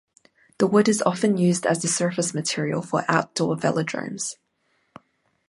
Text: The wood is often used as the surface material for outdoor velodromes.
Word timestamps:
The 0.57 0.65
wood 0.65 0.87
is 0.89 1.03
often 1.03 1.37
used 1.37 1.67
as 1.67 1.83
the 1.83 1.87
surface 1.87 2.33
material 2.33 2.81
for 2.81 3.05
outdoor 3.07 3.55
velodromes. 3.55 4.33